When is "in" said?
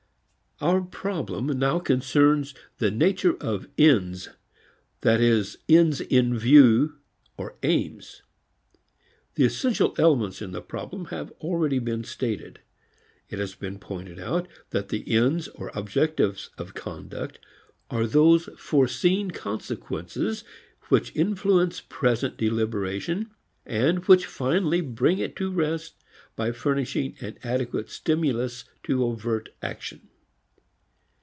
6.01-6.37, 10.39-10.51